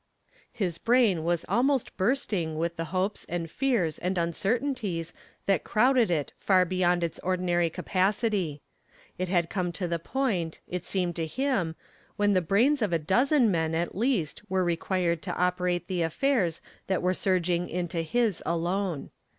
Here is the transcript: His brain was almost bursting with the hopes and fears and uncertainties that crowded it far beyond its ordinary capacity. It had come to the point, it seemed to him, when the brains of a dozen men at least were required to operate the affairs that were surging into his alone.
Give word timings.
His 0.51 0.79
brain 0.79 1.23
was 1.23 1.45
almost 1.47 1.95
bursting 1.95 2.57
with 2.57 2.75
the 2.75 2.85
hopes 2.85 3.23
and 3.29 3.51
fears 3.51 3.99
and 3.99 4.17
uncertainties 4.17 5.13
that 5.45 5.63
crowded 5.63 6.09
it 6.09 6.33
far 6.39 6.65
beyond 6.65 7.03
its 7.03 7.19
ordinary 7.19 7.69
capacity. 7.69 8.63
It 9.19 9.27
had 9.29 9.51
come 9.51 9.71
to 9.73 9.87
the 9.87 9.99
point, 9.99 10.59
it 10.67 10.85
seemed 10.85 11.15
to 11.17 11.27
him, 11.27 11.75
when 12.15 12.33
the 12.33 12.41
brains 12.41 12.81
of 12.81 12.91
a 12.91 12.97
dozen 12.97 13.51
men 13.51 13.75
at 13.75 13.93
least 13.93 14.41
were 14.49 14.63
required 14.63 15.21
to 15.21 15.35
operate 15.37 15.85
the 15.87 16.01
affairs 16.01 16.61
that 16.87 17.03
were 17.03 17.13
surging 17.13 17.69
into 17.69 18.01
his 18.01 18.41
alone. 18.43 19.11